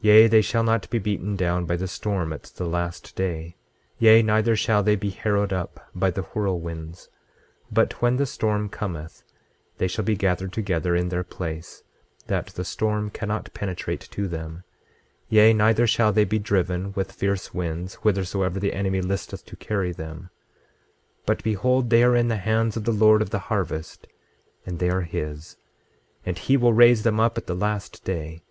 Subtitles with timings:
[0.00, 3.54] Yea, they shall not be beaten down by the storm at the last day;
[4.00, 7.08] yea, neither shall they be harrowed up by the whirlwinds;
[7.70, 9.22] but when the storm cometh
[9.78, 11.84] they shall be gathered together in their place,
[12.26, 14.64] that the storm cannot penetrate to them;
[15.28, 19.92] yea, neither shall they be driven with fierce winds whithersoever the enemy listeth to carry
[19.92, 20.30] them.
[21.26, 24.08] 26:7 But behold, they are in the hands of the Lord of the harvest,
[24.66, 25.56] and they are his;
[26.26, 28.42] and he will raise them up at the last day.